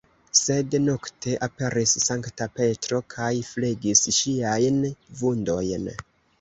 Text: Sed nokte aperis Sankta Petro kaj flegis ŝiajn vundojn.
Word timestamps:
Sed 0.37 0.77
nokte 0.85 1.35
aperis 1.47 1.93
Sankta 2.07 2.49
Petro 2.61 3.03
kaj 3.17 3.29
flegis 3.53 4.05
ŝiajn 4.23 4.83
vundojn. 5.23 5.91